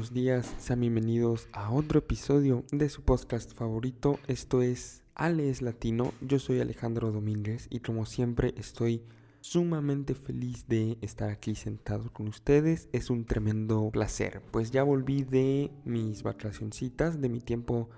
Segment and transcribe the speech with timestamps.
[0.00, 4.18] buenos días, sean bienvenidos a otro episodio de su podcast favorito.
[4.28, 9.02] Esto es Ale es Latino, yo soy Alejandro Domínguez y como siempre estoy
[9.42, 12.88] sumamente feliz de estar aquí sentado con ustedes.
[12.94, 17.90] Es un tremendo placer, pues ya volví de mis vacacioncitas, de mi tiempo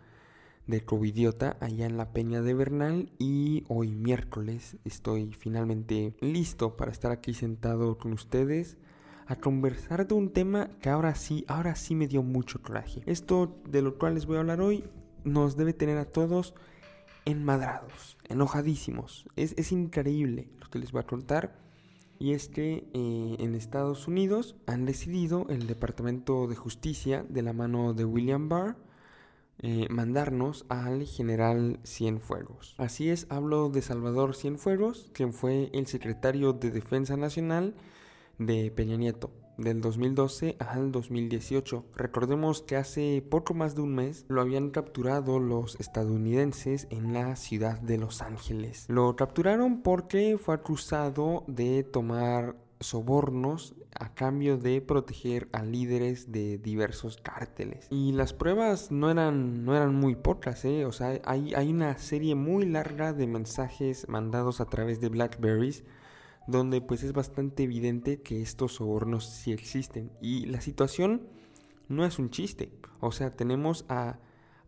[0.66, 6.91] de covidiota allá en la Peña de Bernal y hoy miércoles estoy finalmente listo para
[6.91, 8.77] estar aquí sentado con ustedes
[9.27, 13.02] a conversar de un tema que ahora sí, ahora sí me dio mucho coraje.
[13.07, 14.84] Esto de lo cual les voy a hablar hoy
[15.24, 16.55] nos debe tener a todos
[17.24, 19.27] enmadrados, enojadísimos.
[19.37, 21.60] Es, increíble lo que les voy a contar.
[22.19, 27.52] Y es que eh, en Estados Unidos han decidido el Departamento de Justicia, de la
[27.52, 28.77] mano de William Barr,
[29.59, 32.74] eh, mandarnos al general Cienfuegos.
[32.79, 37.74] Así es, hablo de Salvador Cienfuegos, quien fue el secretario de Defensa Nacional
[38.46, 41.84] de Peña Nieto del 2012 al 2018.
[41.95, 47.37] Recordemos que hace poco más de un mes lo habían capturado los estadounidenses en la
[47.37, 48.87] ciudad de Los Ángeles.
[48.88, 56.59] Lo capturaron porque fue acusado de tomar sobornos a cambio de proteger a líderes de
[56.59, 57.87] diversos cárteles.
[57.90, 60.85] Y las pruebas no eran, no eran muy pocas, ¿eh?
[60.87, 65.84] O sea, hay, hay una serie muy larga de mensajes mandados a través de Blackberries
[66.47, 70.10] donde pues es bastante evidente que estos sobornos sí existen.
[70.21, 71.28] Y la situación
[71.88, 72.72] no es un chiste.
[73.00, 74.19] O sea, tenemos a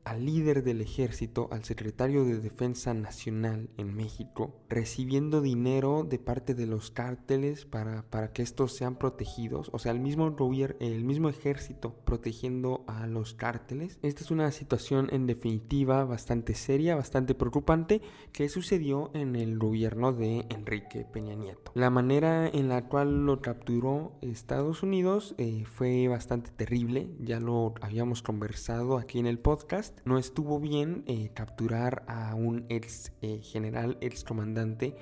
[0.05, 6.55] al líder del ejército, al secretario de Defensa Nacional en México, recibiendo dinero de parte
[6.55, 10.35] de los cárteles para, para que estos sean protegidos, o sea, el mismo,
[10.81, 13.99] el mismo ejército protegiendo a los cárteles.
[14.03, 18.03] Esta es una situación en definitiva bastante seria, bastante preocupante,
[18.33, 21.73] que sucedió en el gobierno de Enrique Peña Nieto.
[21.75, 27.75] La manera en la cual lo capturó Estados Unidos eh, fue bastante terrible, ya lo
[27.81, 33.41] habíamos conversado aquí en el podcast no estuvo bien eh, capturar a un ex eh,
[33.43, 34.97] general, ex comandante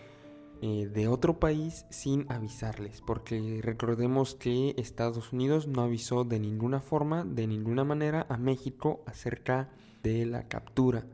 [0.61, 6.81] eh, de otro país sin avisarles, porque recordemos que Estados Unidos no avisó de ninguna
[6.81, 9.71] forma, de ninguna manera a México acerca
[10.03, 11.05] de la captura.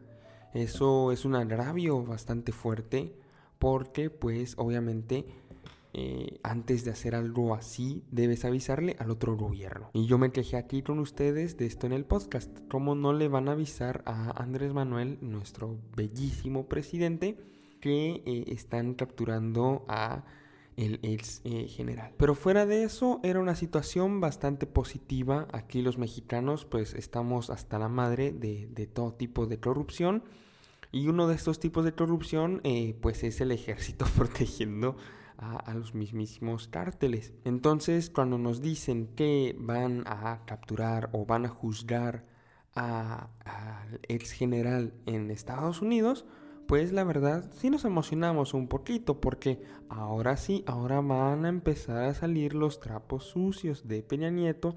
[0.52, 3.14] Eso es un agravio bastante fuerte
[3.58, 5.26] porque pues obviamente
[5.94, 9.90] eh, antes de hacer algo así, debes avisarle al otro gobierno.
[9.94, 12.50] Y yo me quejé aquí con ustedes de esto en el podcast.
[12.68, 17.38] ¿Cómo no le van a avisar a Andrés Manuel, nuestro bellísimo presidente,
[17.80, 20.24] que eh, están capturando a
[20.76, 22.12] el ex eh, general.
[22.18, 25.48] Pero fuera de eso, era una situación bastante positiva.
[25.52, 30.22] Aquí los mexicanos pues estamos hasta la madre de, de todo tipo de corrupción.
[30.92, 32.62] Y uno de estos tipos de corrupción
[33.00, 34.96] pues es el ejército protegiendo
[35.38, 37.32] a, los mismísimos cárteles.
[37.44, 42.26] Entonces, cuando nos dicen que van a capturar o van a juzgar
[42.74, 46.26] al ex general en Estados Unidos,
[46.66, 52.04] pues la verdad sí nos emocionamos un poquito porque ahora sí, ahora van a empezar
[52.04, 54.74] a salir los trapos sucios de Peña Nieto.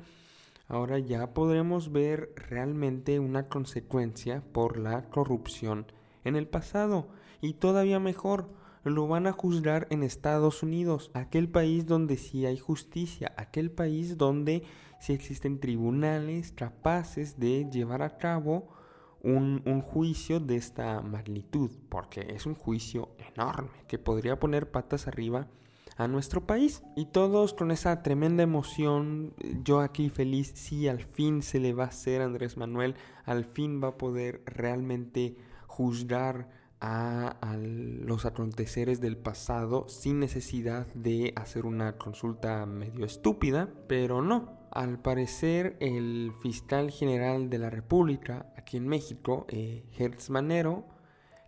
[0.68, 5.86] Ahora ya podremos ver realmente una consecuencia por la corrupción
[6.24, 7.10] en el pasado.
[7.42, 8.48] Y todavía mejor,
[8.84, 14.18] lo van a juzgar en Estados Unidos, aquel país donde sí hay justicia, aquel país
[14.18, 14.64] donde
[15.00, 18.69] sí existen tribunales capaces de llevar a cabo
[19.24, 25.48] un, juicio de esta magnitud, porque es un juicio enorme que podría poner patas arriba
[25.98, 26.84] a nuestro país.
[26.96, 31.86] Y todos con esa tremenda emoción, yo aquí feliz, sí, al fin se le va
[31.86, 35.36] a hacer Andrés Manuel, al fin va a poder realmente
[35.68, 44.22] juzgar a, los aconteceres del pasado sin necesidad de hacer una consulta medio estúpida, pero
[44.22, 44.59] no.
[44.72, 50.86] Al parecer, el fiscal general de la República, aquí en México, eh, Hertz Manero,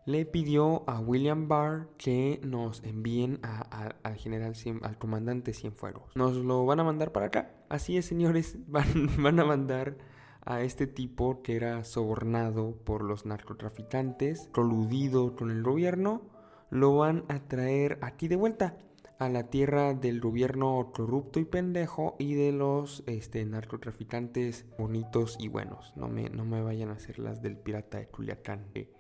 [0.06, 6.16] le pidió a William Barr que nos envíen al general, al comandante Cienfuegos.
[6.16, 7.52] Nos lo van a mandar para acá.
[7.70, 9.98] Así es, señores, van, van a mandar
[10.46, 16.22] a este tipo que era sobornado por los narcotraficantes, coludido con el gobierno,
[16.70, 18.78] lo van a traer aquí de vuelta
[19.20, 25.48] a la tierra del gobierno corrupto y pendejo y de los este, narcotraficantes bonitos y
[25.48, 25.94] buenos.
[25.96, 28.92] No me, no me vayan a hacer las del pirata de Culiacán que,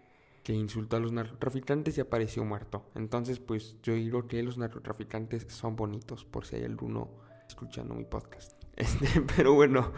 [0.44, 2.86] que insultó a los narcotraficantes y apareció muerto.
[2.96, 7.10] Entonces, pues yo digo que los narcotraficantes son bonitos, por si hay alguno
[7.48, 8.63] escuchando mi podcast.
[8.78, 9.92] Este, pero bueno,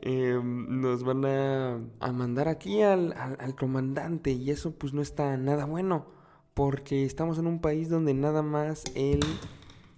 [0.00, 5.36] em, nos van a, a mandar aquí al, al, comandante y eso pues no está
[5.36, 6.06] nada bueno.
[6.54, 9.20] Porque estamos en un país donde nada más él,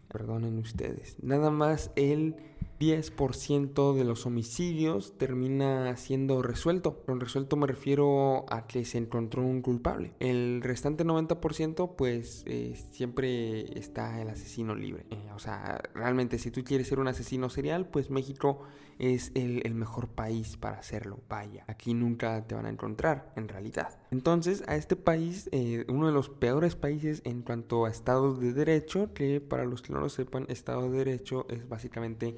[0.09, 2.37] perdonen ustedes, nada más el
[2.85, 7.03] 10% de los homicidios termina siendo resuelto.
[7.05, 10.13] Con resuelto me refiero a que se encontró un culpable.
[10.21, 15.07] El restante 90% pues eh, siempre está el asesino libre.
[15.11, 18.61] Eh, o sea, realmente si tú quieres ser un asesino serial, pues México
[18.99, 21.21] es el, mejor país para hacerlo.
[21.29, 23.99] Vaya, aquí nunca te van a encontrar en realidad.
[24.11, 28.53] Entonces, a este país, eh, uno de los peores países en cuanto a Estado de
[28.53, 32.37] Derecho, que para los que no lo sepan, Estado de Derecho es básicamente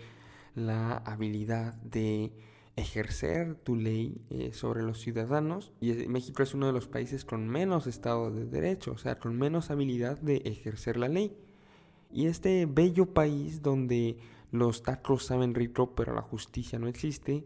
[0.57, 2.33] la habilidad de
[2.77, 7.49] ejercer tu ley eh, sobre los ciudadanos y México es uno de los países con
[7.49, 11.37] menos Estado de Derecho, o sea, con menos habilidad de ejercer la ley.
[12.13, 14.19] Y este bello país donde
[14.51, 17.45] los tacos saben rico pero la justicia no existe,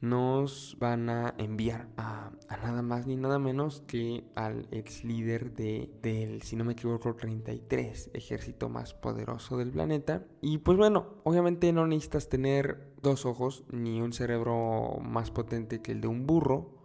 [0.00, 2.30] nos van a enviar a,
[2.62, 7.14] nada más ni nada menos que al ex líder de, del, si no me equivoco,
[7.14, 10.24] 33 ejército más poderoso del planeta.
[10.40, 15.92] Y pues bueno, obviamente no necesitas tener dos ojos ni un cerebro más potente que
[15.92, 16.78] el de un burro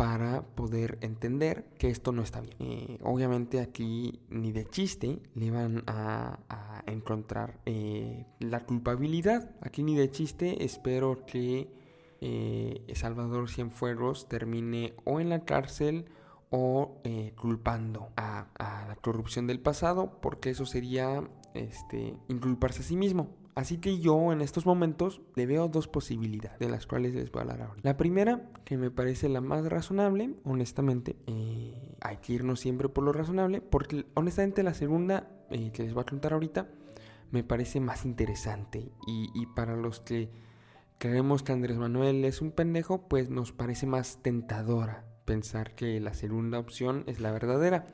[0.00, 2.56] para poder entender que esto no está bien.
[2.60, 6.38] Eh, obviamente aquí ni de chiste le van a,
[6.86, 9.54] encontrar eh, la culpabilidad.
[9.60, 11.79] Aquí ni de chiste espero que
[12.20, 16.06] eh, Salvador Cienfuegos termine o en la cárcel
[16.50, 17.00] o
[17.36, 21.22] culpando a, la corrupción del pasado porque eso sería
[21.54, 23.36] este, inculparse a sí mismo.
[23.54, 27.40] Así que yo en estos momentos le veo dos posibilidades de las cuales les voy
[27.40, 27.80] a hablar ahora.
[27.82, 33.04] La primera, que me parece la más razonable, honestamente, eh, hay que irnos siempre por
[33.04, 36.68] lo razonable, porque honestamente la segunda eh, que les voy a contar ahorita
[37.32, 40.30] me parece más interesante y para los que
[41.00, 46.14] creemos que Andrés Manuel es un pendejo, pues nos parece más tentadora pensar que la
[46.14, 47.86] segunda opción es la verdadera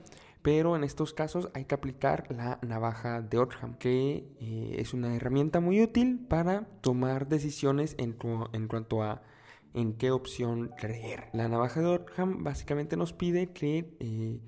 [0.47, 5.17] pero en estos casos hay que aplicar la navaja de Occam, que eh, es una
[5.17, 9.23] herramienta muy útil para tomar decisiones en, cuanto a
[9.75, 11.31] en qué opción creer.
[11.33, 14.39] La navaja de Occam básicamente nos pide que eh,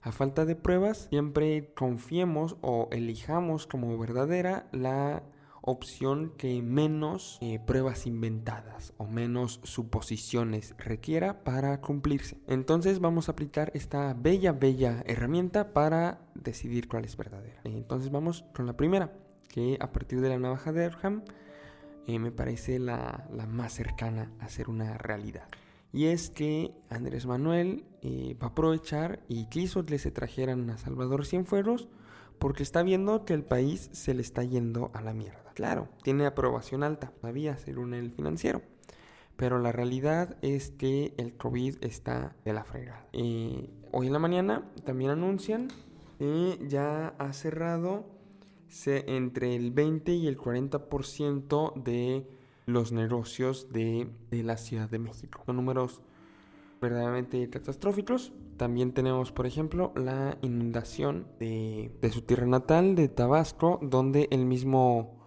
[0.00, 5.24] a falta de pruebas siempre confiemos o elijamos como verdadera la
[5.68, 12.38] opción que menos eh, pruebas inventadas o menos suposiciones requiera para cumplirse.
[12.46, 17.60] Entonces vamos a aplicar esta bella, bella herramienta para decidir cuál es verdadera.
[17.64, 19.12] Entonces vamos con la primera,
[19.48, 21.22] que a partir de la navaja de Erham
[22.06, 25.48] eh, me parece la, más cercana a ser una realidad.
[25.92, 30.78] Y es que Andrés Manuel eh, va a aprovechar y quiso que se trajeran a
[30.78, 31.88] Salvador Cienfuegos
[32.38, 35.52] porque está viendo que el país se le está yendo a la mierda.
[35.54, 38.62] Claro, tiene aprobación alta, todavía según el financiero.
[39.36, 43.06] Pero la realidad es que el COVID está de la fregada.
[43.12, 45.68] Eh, hoy en la mañana también anuncian
[46.18, 48.18] que ya ha cerrado
[48.86, 52.26] entre el 20 y el 40% de
[52.66, 55.42] los negocios de, la Ciudad de México.
[55.46, 56.02] Son números
[56.80, 58.32] verdaderamente catastróficos.
[58.56, 64.46] También tenemos, por ejemplo, la inundación de, de su tierra natal, de Tabasco, donde el
[64.46, 65.17] mismo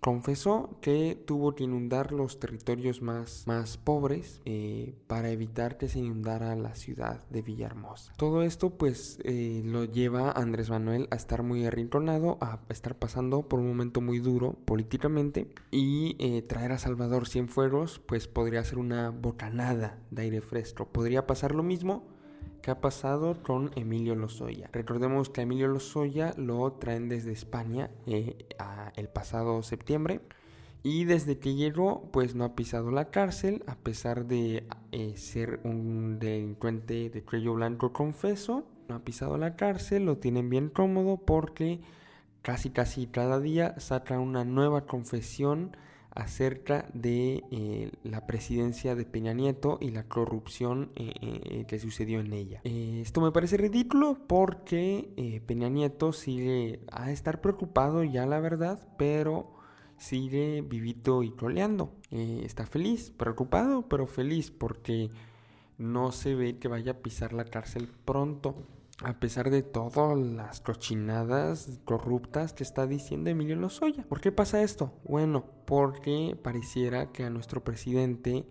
[0.00, 5.98] confesó que tuvo que inundar los territorios más, más pobres eh, para evitar que se
[5.98, 8.12] inundara la ciudad de Villahermosa.
[8.16, 12.96] Todo esto pues eh, lo lleva a Andrés Manuel a estar muy arrinconado, a estar
[12.96, 18.64] pasando por un momento muy duro políticamente y eh, traer a Salvador Cienfuegos pues podría
[18.64, 20.86] ser una bocanada de aire fresco.
[20.86, 22.17] Podría pasar lo mismo
[22.62, 24.68] ¿Qué ha pasado con Emilio Lozoya?
[24.72, 28.36] Recordemos que Emilio Lozoya lo traen desde España eh,
[28.96, 30.20] el pasado septiembre.
[30.82, 35.60] Y desde que llegó, pues no ha pisado la cárcel, a pesar de eh, ser
[35.64, 38.64] un delincuente de cuello blanco confeso.
[38.88, 41.80] No ha pisado la cárcel, lo tienen bien cómodo porque
[42.42, 45.76] casi casi cada día saca una nueva confesión
[46.14, 52.20] acerca de eh, la presidencia de Peña Nieto y la corrupción eh, eh, que sucedió
[52.20, 52.60] en ella.
[52.64, 59.52] esto me parece ridículo porque Peña Nieto sigue a estar preocupado ya la verdad, pero
[59.96, 61.92] sigue vivito y coleando.
[62.10, 65.10] está feliz, preocupado, pero feliz porque
[65.76, 68.56] no se ve que vaya a pisar la cárcel pronto
[69.02, 74.04] a pesar de todas las cochinadas corruptas que está diciendo Emilio Lozoya.
[74.08, 74.92] ¿Por qué pasa esto?
[75.04, 78.46] Bueno, porque pareciera que a nuestro presidente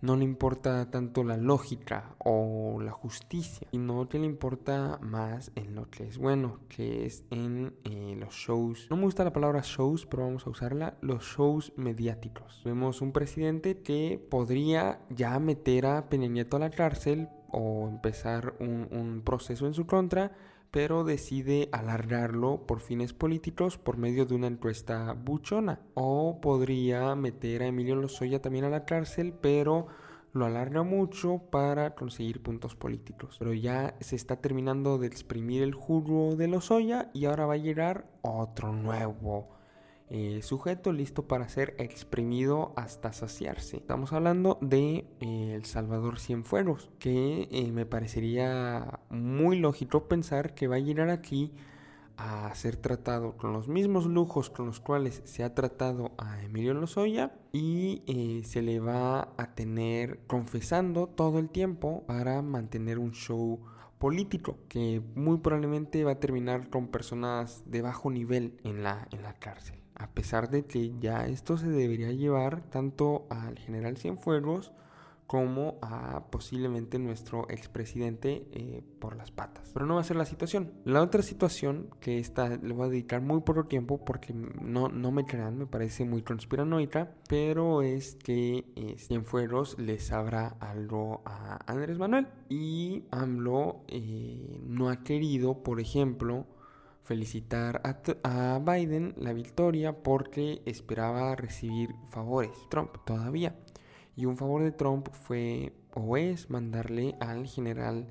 [0.00, 5.76] no le importa tanto la lógica o la justicia, sino que le importa más en
[5.76, 8.88] lo que es bueno, que es en eh, los shows.
[8.90, 12.62] No me gusta la palabra shows, pero vamos a usarla, los shows mediáticos.
[12.64, 18.54] Vemos un presidente que podría ya meter a Peña Nieto a la cárcel o empezar
[18.58, 20.32] un, proceso en su contra,
[20.70, 25.80] pero decide alargarlo por fines políticos por medio de una encuesta buchona.
[25.94, 29.86] O podría meter a Emilio Lozoya también a la cárcel, pero
[30.32, 33.36] lo alarga mucho para conseguir puntos políticos.
[33.38, 37.58] Pero ya se está terminando de exprimir el jugo de Lozoya y ahora va a
[37.58, 39.61] llegar otro nuevo
[40.14, 43.78] eh, sujeto listo para ser exprimido hasta saciarse.
[43.78, 50.68] Estamos hablando de eh, El Salvador Cienfuegos, que eh, me parecería muy lógico pensar que
[50.68, 51.54] va a llegar aquí
[52.18, 56.74] a ser tratado con los mismos lujos con los cuales se ha tratado a Emilio
[56.74, 63.60] Lozoya y se le va a tener confesando todo el tiempo para mantener un show
[63.98, 69.22] político que muy probablemente va a terminar con personas de bajo nivel en la, en
[69.22, 74.72] la cárcel a pesar de que ya esto se debería llevar tanto al general Cienfuegos
[75.32, 79.70] como a posiblemente nuestro expresidente eh, por las patas.
[79.72, 80.72] Pero no va a ser la situación.
[80.84, 85.10] La otra situación, que esta le voy a dedicar muy poco tiempo porque no, no
[85.10, 91.60] me crean, me parece muy conspiranoica, pero es que eh, Cienfuegos le sabrá algo a
[91.66, 96.44] Andrés Manuel y AMLO eh, no ha querido, por ejemplo,
[97.02, 102.52] felicitar a, Biden la victoria porque esperaba recibir favores.
[102.70, 103.56] Trump todavía.
[104.16, 108.06] Y un favor de Trump fue o es mandarle al general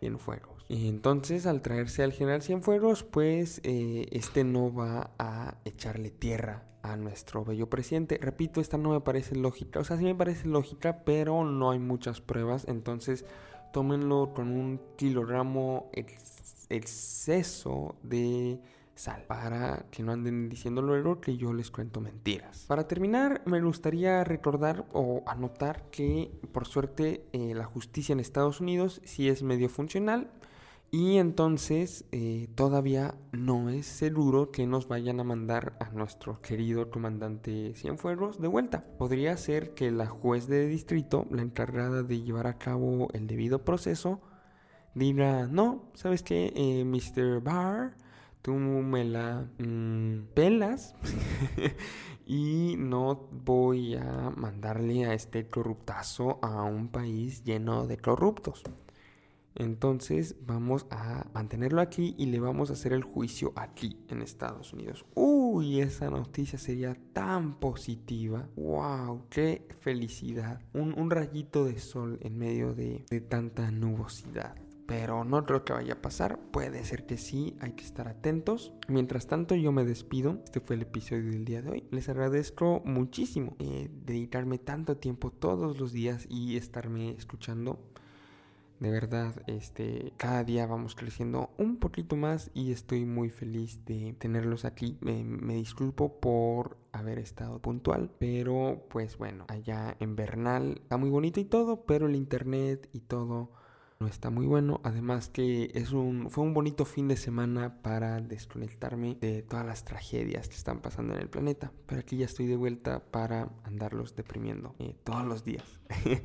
[0.00, 0.64] Cienfuegos.
[0.68, 6.64] Y entonces al traerse al general Cienfuegos, pues eh, este no va a echarle tierra
[6.82, 8.18] a nuestro bello presidente.
[8.20, 9.80] Repito, esta no me parece lógica.
[9.80, 12.66] O sea, sí me parece lógica, pero no hay muchas pruebas.
[12.68, 13.24] Entonces
[13.72, 15.90] tómenlo con un kilogramo
[16.68, 18.60] exceso de
[18.94, 22.64] sal para que no anden diciendo luego que yo les cuento mentiras.
[22.66, 28.60] Para terminar, me gustaría recordar o anotar que por suerte eh, la justicia en Estados
[28.60, 30.30] Unidos sí es medio funcional
[30.90, 36.90] y entonces eh, todavía no es seguro que nos vayan a mandar a nuestro querido
[36.90, 38.84] comandante Cienfuegos de vuelta.
[38.96, 43.64] Podría ser que la juez de distrito, la encargada de llevar a cabo el debido
[43.64, 44.20] proceso,
[44.96, 47.42] diga, no, ¿sabes qué, eh, Mr.
[47.42, 47.94] Barr?
[48.40, 50.94] Tú me la mm, pelas
[52.26, 58.62] y no voy a mandarle a este corruptazo a un país lleno de corruptos.
[59.54, 64.72] Entonces vamos a mantenerlo aquí y le vamos a hacer el juicio aquí en Estados
[64.72, 65.04] Unidos.
[65.14, 68.48] Uy, esa noticia sería tan positiva.
[68.54, 69.24] ¡Wow!
[69.28, 70.60] ¡Qué felicidad!
[70.72, 74.54] Un, rayito de sol en medio de tanta nubosidad
[74.86, 76.38] pero no creo que vaya a pasar.
[76.50, 78.72] Puede ser que sí, hay que estar atentos.
[78.88, 80.38] Mientras tanto, yo me despido.
[80.44, 81.84] Este fue el episodio del día de hoy.
[81.90, 87.78] Les agradezco muchísimo eh, dedicarme tanto tiempo todos los días y estarme escuchando.
[88.78, 94.14] De verdad, este, cada día vamos creciendo un poquito más y estoy muy feliz de
[94.18, 94.98] tenerlos aquí.
[95.00, 101.40] me disculpo por haber estado puntual, pero pues bueno, allá en Bernal está muy bonito
[101.40, 103.50] y todo, pero el internet y todo
[103.98, 104.80] no está muy bueno.
[104.84, 109.84] Además que es un, fue un bonito fin de semana para desconectarme de todas las
[109.84, 111.72] tragedias que están pasando en el planeta.
[111.86, 115.80] Pero aquí ya estoy de vuelta para andarlos deprimiendo eh, todos los días.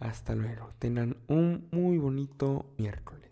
[0.00, 0.68] Hasta luego.
[0.78, 3.31] Tengan un muy bonito miércoles.